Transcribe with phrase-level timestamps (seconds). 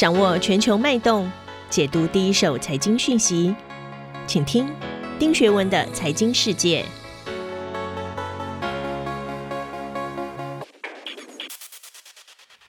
[0.00, 1.30] 掌握全球脉动，
[1.68, 3.54] 解读第一手财经讯息，
[4.26, 4.66] 请听
[5.18, 6.82] 丁学文的财经世界。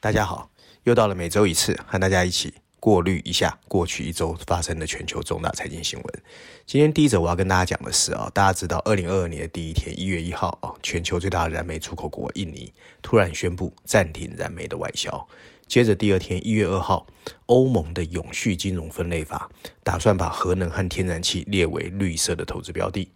[0.01, 0.49] 大家好，
[0.83, 6.23] 又到了每周一次和大家一起过滤一下过去一周发生的全球重大财经新闻。
[6.65, 12.73] 今天第一则我要跟大家讲的是啊，大家知道，二零二二年的第一天，一月一号啊，全球最大的燃煤出口国印尼
[13.03, 15.27] 突然宣布暂停燃煤的外销。
[15.67, 17.05] 接着第二天，一月二号，
[17.45, 19.47] 欧盟的永续金融分类法
[19.83, 23.07] 打算把核能和天然气列为绿色的投资标的。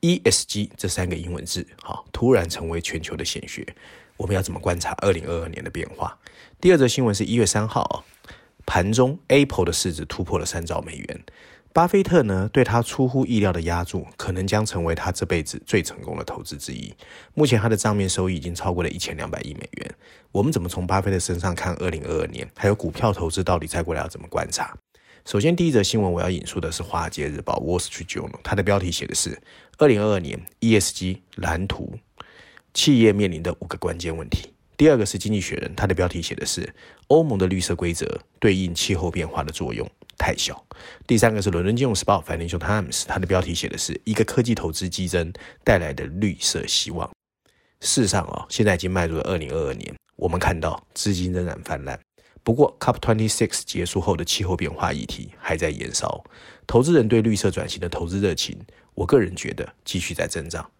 [0.00, 3.66] ESG 这三个英文字，哈，突然成为全球的显学。
[4.16, 6.18] 我们要怎么观察二零二二年的变化？
[6.58, 8.02] 第二则新闻是一月三号，
[8.70, 11.24] 盘中 Apple 的市值突破了三兆美元。
[11.72, 16.94] 巴菲特呢，对他出乎意料的押注，可能将成为他这辈子最成功的投资之一。
[17.34, 19.94] 目前他的账面收益已经超过了一千两百亿美元。
[20.30, 22.48] 我们怎么从巴菲特身上看二零二二年？
[22.54, 24.72] 还有股票投资到底再过来要怎么观察？
[25.24, 29.36] 首先，第一则新闻我要引述的是《华尔街日报》（Wall Street Journal），它的标题写的是
[29.78, 31.98] “二零二二年 ESG 蓝图，
[32.72, 34.54] 企业面临的五个关键问题”。
[34.80, 36.74] 第二个是《经济学人》，它的标题写的是
[37.08, 39.86] “欧盟的绿色规则对应气候变化的作用”。
[40.16, 40.64] 太小。
[41.06, 45.30] 第三个是伦敦金融时报 Financial Times，它的标题写的是一个科技投资激增
[45.62, 47.06] 带来的绿色希望。
[47.82, 52.00] 事实上啊，现在已经迈入了二零二二年，我们看到资金仍然泛滥。
[52.42, 56.24] 不过 COP26 结束后的气候变化议题还在延烧，
[56.66, 58.58] 投资人对绿色转型的投资热情，
[58.94, 60.70] 我个人觉得继续在增长。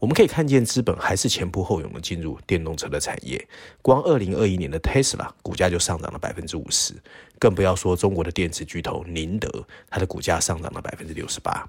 [0.00, 3.46] 我们可以看见资本还是前仆后拥的进入电动车的产业，
[3.82, 6.94] 光二零二一年的 Tesla 股价就上涨了百分之五十，
[7.38, 11.68] 更不要说中国的电池巨头宁德，它的股价上涨了百分之六十八。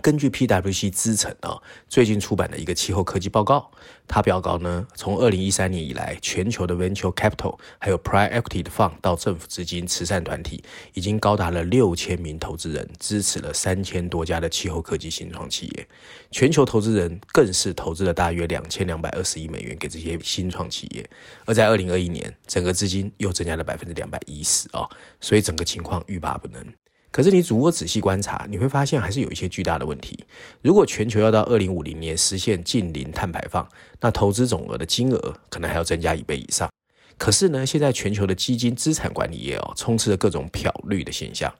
[0.00, 3.70] 根据 PwC 资诚啊最近出版的一个气候科技报告，
[4.06, 10.62] 它标高呢，从二零一三年以来，全球的 Venture Capital 还有 Private Equity 的 Fund 到政府资金、慈善团体，
[10.94, 15.88] 已经高达了六千名投资人，支持了三千多家的气候科技新创企业。
[16.30, 21.04] 全球投资人更是投资了大约两千两百二十亿美元给这些新创企业。
[21.44, 24.88] 而在二零二一年，整个资金又增加了百分之两百一十啊，
[25.20, 26.64] 所以整个情况欲罢不能。
[27.12, 30.24] 可是你如果仔细观察，你会发现还是有一些巨大的问题。
[30.62, 33.68] 如果全球要到二零五零年实现近零碳排放，
[34.00, 36.70] 那投资总额的金额可能还要增加一倍以上。
[37.18, 41.52] 可是呢，现在全球的基金资产管理业哦，充斥着各种漂绿的现象，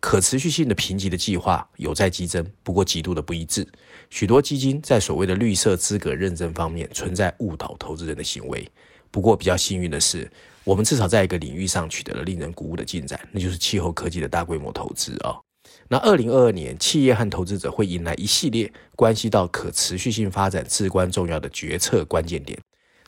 [0.00, 3.66] 可持续性的评级的计划有在激增，不过极度的不一致。
[4.08, 8.66] 许多基金在所谓的绿色资格认证方面存在误导投资人的行为。
[9.10, 10.30] 不过比较幸运的是，
[10.64, 15.42] 我们至少在一个领域上取得了令人鼓舞的进展，那就是气候科技的大规模投资啊、哦。
[15.88, 22.58] 那二零二二年，企业和投资者会迎来一系列关系到可持续性发展至关重要的决策关键点，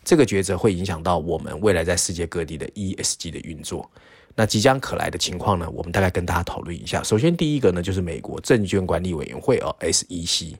[0.04, 3.88] 这个抉择会影响到我们未来在世界各地的 ESG 的运作。
[4.34, 7.02] 那即将可来的情况呢，我们大概跟大家讨论一下。
[7.02, 10.54] 首先，第一个呢，就是美国证券管理委员会哦，SEC。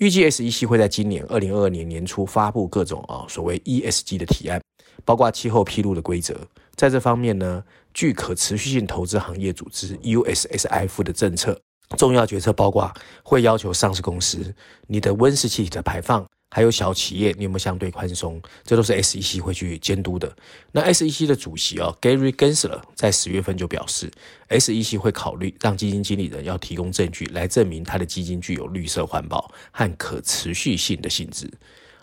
[0.00, 4.58] 预计 SEC 会在今年二零二二年年初发布各种啊所谓 ESG 的提案，
[5.04, 6.34] 包括气候披露的规则。
[6.74, 7.62] 在这方面呢，
[7.92, 11.60] 据可持续性投资行业组织 USSF 的政策，
[11.98, 12.90] 重要决策包括
[13.22, 14.54] 会要求上市公司
[14.86, 16.26] 你的温室气体的排放。
[16.50, 18.42] 还有小企业，你有没有相对宽松？
[18.64, 20.34] 这都是 SEC 会去监督的。
[20.72, 24.10] 那 SEC 的主席啊，Gary Gensler 在十月份就表示
[24.48, 31.48] ，SEC 会考虑让基金经理人要提供证据来证明他的基金具有绿色环保和可持续性的性质。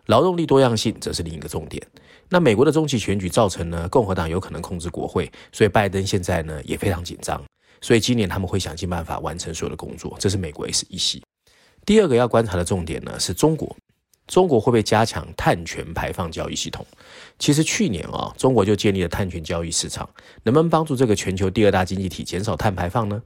[0.06, 1.86] 劳动力多样性则是另一个重点。
[2.30, 7.44] 那美国的中期选举造成呢，共和党有可能控制国会，所以拜登现在呢也非常紧张。
[7.82, 10.16] 所以今年他们会想尽办法完成所有的工作。
[10.18, 11.22] 这是美国 SEC。
[11.86, 13.76] 第二个要观察的重点呢是中国。
[14.28, 16.86] 中国会不会加强碳权排放交易系统？
[17.40, 20.08] 其实去年啊，中国就建立了碳权交易市场，
[20.44, 23.22] 能不能帮助这个全球第二大经济体减少碳排放呢？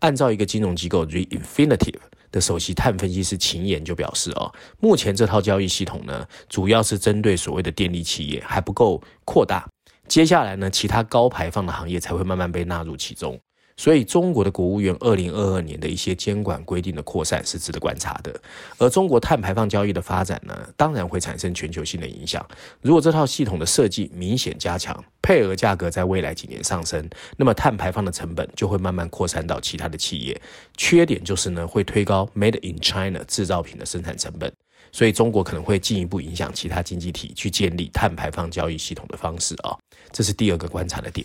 [0.00, 1.94] 按照一个金融机构 Reinfinitiv
[2.30, 4.50] 的首席碳分析师秦岩就表示啊，
[4.80, 9.68] 目前这套交易系统呢，主要是针对所谓的电力企业，还不够扩大。
[10.06, 13.38] 接下来呢，其他高排放的行业才会慢慢被纳入其中。
[13.78, 18.40] 所以，中国的国务院二零二二年的一些监管规定的扩散是值得观察的。
[18.76, 22.44] 而中国碳排放交易的发展呢，当然会产生全球性的影响。
[22.82, 30.38] 如果这套系统的设计明显加强，配额价格在未来几年上升，那么碳排放的成本就会慢慢扩散到其他的企业。
[30.76, 34.52] 缺点就是呢，会推高 Made in China 制造品的生产成本。
[34.90, 39.78] 所以，中国可能会进一步影响其他经济体去建立碳排放交易系统的方式啊。
[40.10, 41.24] 这是第二个观察的点。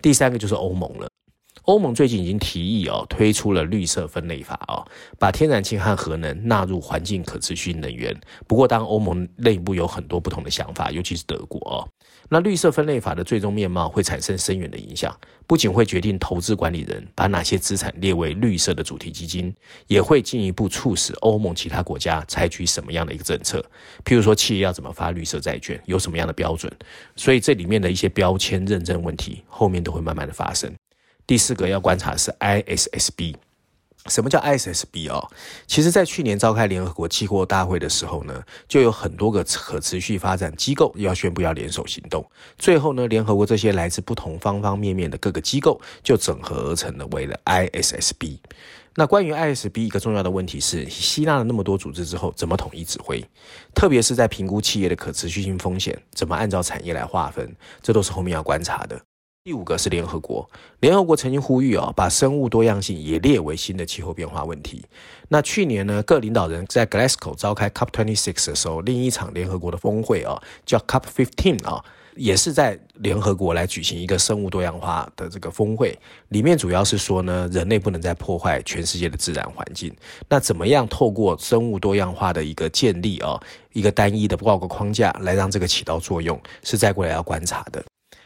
[0.00, 1.06] 第三个就是欧盟了。
[1.64, 4.84] 欧盟最近已经提议哦，推出了绿色分类法哦，
[5.18, 8.18] 把天然气和核能纳入环境可持续能源。
[8.46, 11.86] 不过，当欧盟内部有很多不同的想法，尤其是德国哦，
[12.28, 15.14] 那绿色分类法的最终面貌会产生深远的影响，
[15.46, 19.54] 不仅会决定投资管理人把哪些资产列为绿色的主题基金，
[19.86, 23.64] 也会进一步促使欧盟其他国家采取什么样的一个政策。
[24.04, 26.72] 譬如说，企业要怎么发绿色债券，有什么样的标准？
[27.16, 30.72] 所以这里面的一些标签认证问题，后面都会慢慢的发生。
[31.26, 33.34] 第四个要观察的是 ISSB，
[34.06, 35.30] 什么叫 ISSB 哦？
[35.66, 42.24] 其实，在去年召开联合国气候大会的时候呢，就有很多个可持续发展机构要宣布要联手行动。
[42.58, 48.38] 最后呢，联合国这些来自不同方方面面的各个机构就整合而成了，为了 ISSB。
[48.96, 53.24] 那关于 ISB 一个重要的问题是，吸纳了那么多组织之后，怎么统一指挥？
[53.72, 57.54] 特别是在评估企业的可持续性风险，怎么按照产业来划分？
[57.80, 59.00] 这都是后面要观察的。
[59.42, 60.46] 第五个是联合国，
[60.80, 64.84] 联合国曾经呼吁啊，把生物多样性也列为新的气候变化问题。
[65.28, 71.82] 那去年呢，各领导人在 Glasgow 召开 COP26 的时候，另一场联合国的峰会啊，叫 COP15 啊，
[72.16, 75.98] 也是在联合国来举行一个生物多样化的这个峰会。
[76.28, 79.90] 里面主要是说呢，人类不能再破坏全世界的自然环境。
[80.28, 83.40] 那怎么样透过生物多样化的一个建立啊，
[83.72, 87.82] 一个单一的报告框架来让这个起到作用，是再过来要观察的。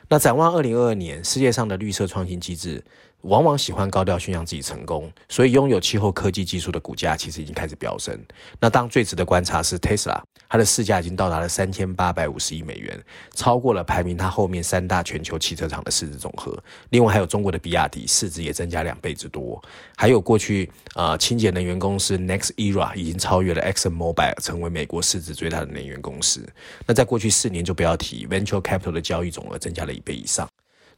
[0.09, 2.85] 那展望二零二二年，世界上的绿色创新机制
[3.25, 8.19] 往往喜欢高调宣扬自己成功，所以拥有气候科技技术的股价其实已经开始飙升。
[8.61, 13.03] 那当最值得观察是 Tesla，它的市价已经到达了三千八百五十亿美元，
[13.35, 16.57] 超过了排名它后面三大全球汽车厂的市值总和。
[16.91, 19.63] 另外还有中国的比亚迪，市值也增加两倍之多。
[19.97, 26.47] 还有过去呃清洁能源公司 NextEra 已经超越了 ExxonMobil，成为美国市值最大的能源公司。
[26.87, 30.47] 那在过去四年就不要提 Venture Capital 的交易总额增加了一倍以上。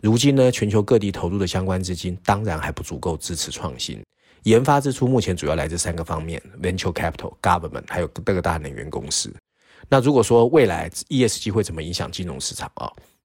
[0.00, 4.00] 如今呢，全球各地投入的相关资金当然还不足够支持创新
[4.43, 9.34] 研发支出，目前主要来自三个方面：venture capital、government，还有各个大能源公司。
[9.88, 12.90] 那如果说未来 ESG 会怎么影响金融市场啊？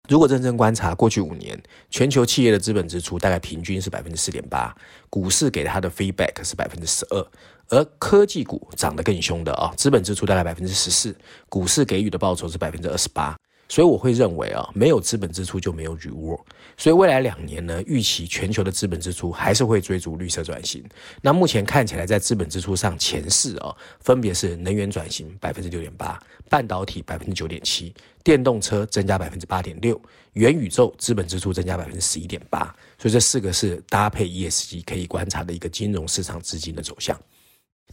[0.10, 4.75] 如果认真观察过去五年，全球企业的资本支出大概平均是百分之四点八，
[5.09, 7.27] 股市给它的 feedback 是百分之十二，
[7.69, 11.16] 而科技股涨得更凶的啊，资本支出大概百分之十四，
[11.48, 13.38] 股市给予的报酬是百分之二十八。
[13.74, 16.40] 所以我会认为啊，没有资本支出就没有 reward。
[16.78, 20.84] 所以未来两年呢，预期全球的资本支出还是会追逐绿色转型。
[21.24, 27.92] 那目前看起来，在资本支出上前四啊，分别是能源转型百分之六点八，半导体百分之九点七，
[28.24, 30.00] 电动车增加百分之八点六，
[30.34, 32.66] 元宇宙资本支出增加百分之十一点八。
[33.00, 37.19] 所以这四个是搭配 ESG 可以观察的一个金融市场资金的走向。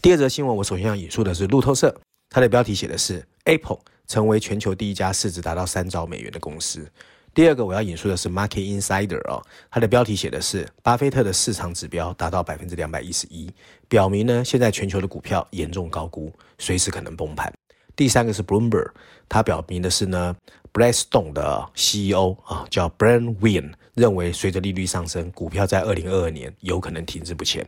[0.03, 1.99] 第二则新闻，我首先要引述的是路透社，
[2.29, 3.79] 它的标题写的是 Apple。
[4.11, 6.85] 成为全球第一家市值达到三兆美元的公司。
[7.33, 9.41] 第二个我要引述的是 Market Insider 哦，
[9.71, 13.49] 它的标题写的是巴菲特的市场指标达到百分之两百一十一，
[13.89, 17.53] 表明呢现在全球的股票严重高估，随时可能崩盘。
[17.95, 18.91] 第三个是 Bloomberg，
[19.29, 20.35] 它表明的是呢
[20.73, 27.65] Blackstone 的 CEO 啊叫 Brian Wynn 认为随着利率上升，股票在二零二二年有可能停滞不前。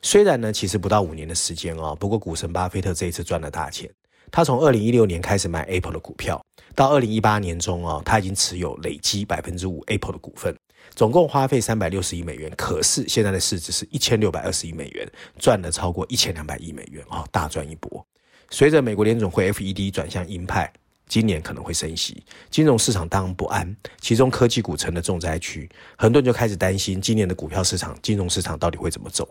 [0.00, 3.90] 虽然呢其实不到五年的时间哦，不过股神巴菲特这一次赚了大钱。
[4.30, 6.40] 他从二零一六年开始买 Apple 的股票，
[6.74, 10.54] 到二零一八年中哦，他已经持有累积百分之五 Apple 的股份，
[10.94, 12.52] 总共花费三百六十亿美元。
[12.56, 18.04] 可是现在的市值是一千六百二十亿美元，赚了超过一千两百亿美元哦，大赚一波。
[18.50, 20.72] 随着美国联总会 FED 转向鹰派，
[21.06, 29.28] 今年可能会升息，金融市场当然不安，其中科技股成了重灾区，很多人就开始担心今年的股票市场、金融市场到底会怎么走。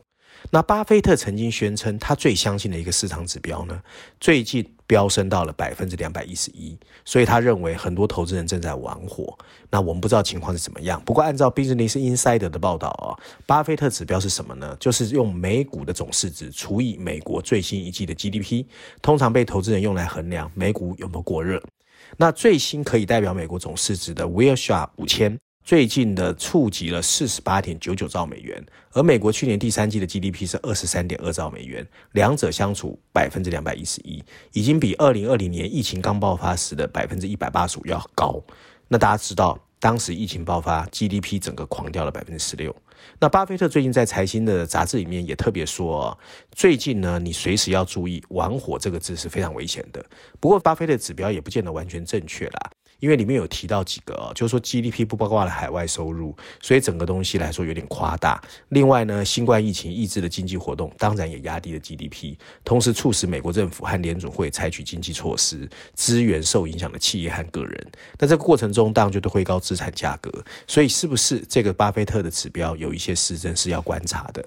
[0.50, 3.82] 那巴菲特曾经宣称，他最相信的一个市场指标呢，
[4.20, 9.38] 最近飙升到了百分之两百一十一，所以他认为很多投资人正在玩火。
[9.70, 13.12] 那我们不知道情况是怎么样，不过按照 Business Insider 的报道啊，
[13.46, 14.76] 巴菲特指标是什么呢？
[14.80, 18.66] 就是用美股的总市值除以美国最新一季的 GDP，
[19.02, 21.62] 通常被投资人用来衡量美股有没有过热。
[22.16, 25.38] 那最新可以代表美国总市值的 w i l s h a r e 五千。
[25.68, 38.42] 最近的触及了四十八点九九兆美元，而美国去年第三季的 GDP 是二十三点二兆美元，两者相除百分之两百一十一，已经比二零二零年疫情刚爆发时的百分之一百八十五要高。
[38.88, 42.74] 那大家知道，当时疫情爆发，GDP 整个狂掉了百分之十六。
[43.20, 46.18] 那巴菲特最近在财新的杂志里面也特别说，
[46.54, 50.02] 最近呢，你随时要注意“玩火”这个字是非常危险的。
[50.40, 52.72] 不过，巴菲特指标也不见得完全正确啦。
[53.00, 58.42] 因为里面有提到几个啊，就是说 GDP 不包括了海外收入，所以整个东西来说有点夸大。
[58.70, 67.92] 另外呢，新冠疫情抑制的经济活动，当然也压低了 GDP，同时促使美国政府和联准会采取经济措施，支援受影响的企业和个人。
[68.18, 70.32] 那这个过程中，当然就都会高资产价格。
[70.68, 74.44] 所以，是不是这个巴菲特的指标有一些失真是要观察的？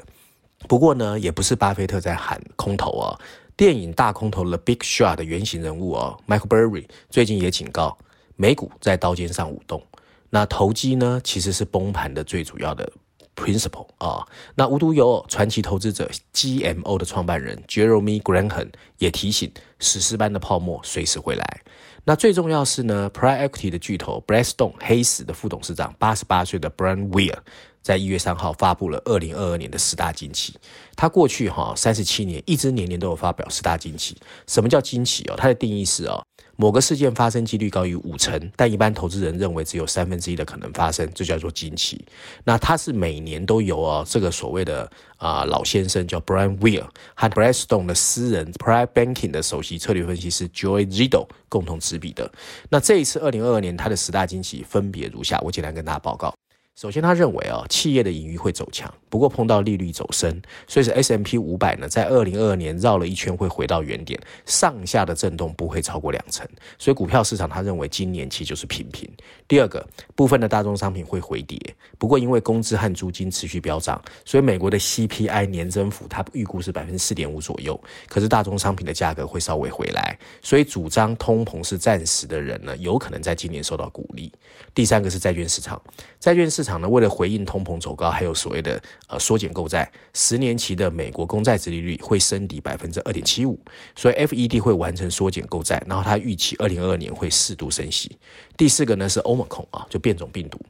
[0.68, 3.18] 不过呢，也不是巴菲特在喊空头啊。
[3.56, 7.96] 电影大空头的 Big Short 的原型人物哦，Michael Burry 最近也警告，
[8.40, 9.84] 美股在刀尖上舞动。
[10.30, 12.90] 那投机呢，其实是崩盘的最主要的
[13.36, 14.26] principle 啊。
[14.54, 21.60] 那无独有偶，传奇投资者 GMO 的创办人 Jeremy Grantham 也提醒，史诗般的泡沫随时会来。
[22.04, 27.36] 那最重要是呢，Private Equity 的巨头 Blackstone 黑死的副董事长八十八岁的 Brian Weir。
[27.82, 30.54] 在一月三号发布了二零二二年的十大惊奇。
[30.96, 34.16] 他过去哈三十七年一直年年都有发表十大惊奇。
[34.46, 35.34] 什么叫惊奇哦？
[35.36, 36.22] 它的定义是哦，
[36.56, 42.04] 某个事件发生几率高于五成，但一般投资人认为只有三分之一的可能发生，这叫做惊奇。
[42.44, 49.30] 那他是每年都有哦，这个所谓的啊老先生叫 Brian Weir 和 b r a d s t o n e 的私人 Private Banking
[49.30, 52.30] 的首席策略分析师 Joy Zito 共同执笔的。
[52.68, 56.34] 那这一次二零二二年他的十大惊奇分别如下，我简单跟大家报告。
[56.80, 66.48] 首先，他认为啊，企业的盈余会走强，不过碰到利率走升，所以是 S M P 五百呢，在二零二二年绕了一圈会回到原点，上下的震动不会超过两成，
[66.78, 69.06] 所以股票市场他认为今年期就是平平。
[69.48, 71.58] 第二个，部分的大宗商品会回跌，
[71.98, 84.32] 不过因为工资和租金持续飙涨，所以美国的 CPI 年增幅他预估是百分之四点五左右，可是大宗商品的价格会稍微回来，所以主张通膨是暂时的人呢，有可能在今年受到鼓励。
[84.72, 85.82] 第三个是债券市场，
[86.20, 86.60] 债券市。
[86.60, 88.78] 场呢，为了回应通膨走高，还有所谓的
[89.08, 93.58] 呃缩减购债，十年期的美国公债殖利率会升抵百分之二点七五，
[93.96, 98.18] 所以 FED 会完成缩减购债，然后它预期二零二二年会适度升息。
[98.56, 100.60] 第四个呢是欧盟恐啊，就变种病毒，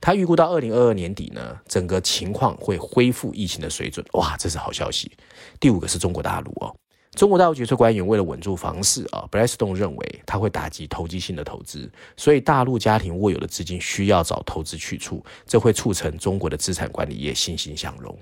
[0.00, 5.10] 他预估到二零二二年底呢，整个情况会恢复疫情的水准，哇，这是好消息。
[5.58, 6.74] 第五个是中国大陆哦。
[7.18, 18.16] 中国大陆决策官员为了稳住房市啊，Blackstone 认为它会打击投机性的投资，所以大陆家庭握有的资金需要找投资去处，这会促成中国的资产管理业欣欣向荣。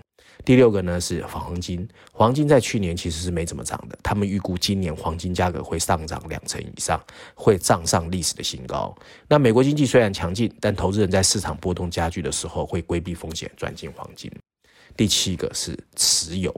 [0.46, 6.98] 第六个呢是黄金，黄金在去年其实是没怎么涨的，他们预估今年黄金价格会上涨两成以上，
[7.34, 8.96] 会涨上历史的新高。
[9.28, 14.32] 那美国经济虽然强劲，但投资人在市场波动加剧的时候会规避风险，转进黄金。
[14.96, 16.50] 第七个是石油。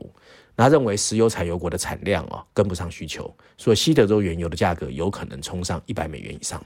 [0.59, 6.63] 他认为石油产油国的产量啊跟不上需求，所以西德州原油的价格有可能冲上一百美元以上。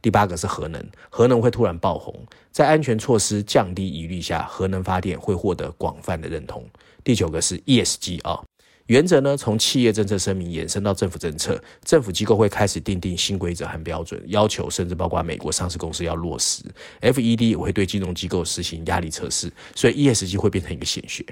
[0.00, 2.14] 第八个是核能，核能会突然爆红，
[2.50, 6.64] 在安全措施降低疑虑下，核能发电会获得广泛的认同。
[7.02, 8.42] 第九个是 ESG 啊，
[8.86, 16.62] 原则呢从企业政策声明延伸到政府政策，政府机构会开始订定新规则和标准，要求甚至包括美国上市公司要落实。
[17.02, 21.22] FED 也会对金融机构实行压力测试，所以 ESG 会变成一个显学。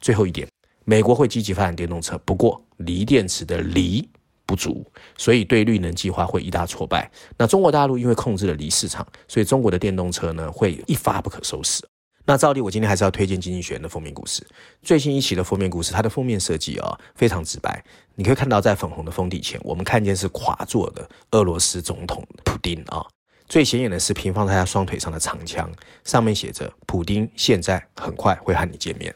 [0.00, 0.48] 最后一点。
[0.84, 4.08] 美国会积极发展电动车，不过锂电池的锂
[4.46, 4.84] 不足，
[5.16, 7.10] 所以对绿能计划会一大挫败。
[7.36, 11.82] 那中国大陆因为控制了锂市场，所以中国的电动车呢会一发不可收拾。
[12.26, 14.46] 那照例我今天还是要推荐《经济学人》的封面故事，
[14.82, 17.82] 最新一期的封面故事，它的封面设计啊非常直白，
[18.14, 23.04] 你可以看到在粉红的封底前，我们看见是垮坐的俄罗斯总统普丁啊，
[23.48, 25.70] 最显眼的是平放在他双腿上的长枪，
[26.04, 29.14] 上面写着“普丁现在很快会和你见面”。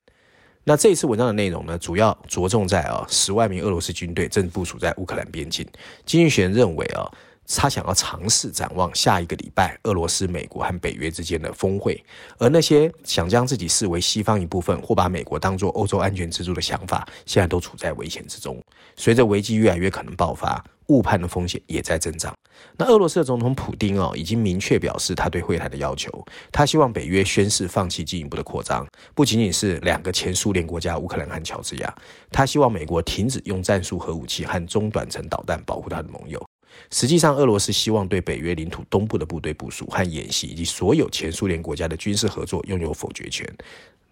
[0.67, 5.67] 那这一次文章的内容呢，主要着重在啊，十万名俄罗斯军队正部署在乌克兰边境。
[6.07, 7.05] 经济学人认为啊，
[7.47, 12.03] 他想要尝试展望下一个礼拜俄罗斯、美国和北约之间的峰会，
[12.39, 18.59] 而那些想将自己视为西方一部分或把美国当作欧洲安全支柱的想法，现在都处在危险之中。
[18.97, 20.65] 随着危机越来越可能爆发。
[20.89, 22.35] 误判的风险也在增长。
[22.77, 26.25] 那俄罗斯的总统普丁哦，已经明确表示他对会谈的要求。
[26.53, 31.95] 他希望北约宣誓放弃进一步的扩张，不仅仅是两个前苏联国家乌克兰和乔治亚。
[32.31, 36.45] 他希望美国停止用战术核武器和中短程导弹保护他的盟友。
[36.91, 43.49] 实际上，俄罗斯希望对北约领土东部的部队部署和演习，以及所有前苏联国家的军事合作拥有否决权。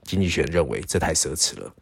[0.04, 1.72] 经济学人认为这太奢侈了。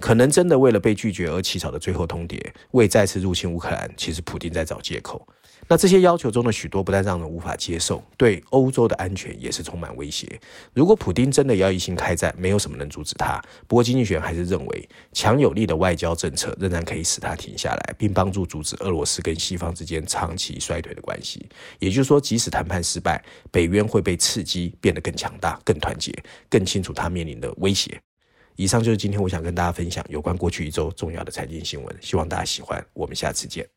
[0.00, 2.38] 可能真的为了被拒绝而起草的最后通牒，
[2.72, 5.26] 为再次入侵乌克兰，其实普丁在找借口。
[5.68, 10.38] 那这些要求中的许多不但让人无法接受，对欧洲的安全也是充满威胁。
[10.74, 13.42] 如果普丁真的要一心开战，没有什么能阻止他。
[13.66, 21.44] 不过，经济学还是认为，强有力的外交政策仍然可以使他停下来，并帮助阻止俄罗斯跟西方之间长期衰退的关系。
[21.80, 26.12] 也就是说，即使谈判失败，北约会被刺激变得更强大、更团结、
[26.48, 27.98] 更清楚他面临的威胁。
[28.56, 32.84] 以上就是今天我想跟大家分享有关过去一周重要的财经新闻，希望大家喜欢。
[32.94, 33.75] 我们下次见。